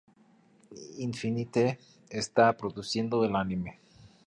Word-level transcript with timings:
Infinite 0.97 1.77
está 2.09 2.51
produciendo 2.57 3.23
el 3.23 3.35
anime. 3.35 3.77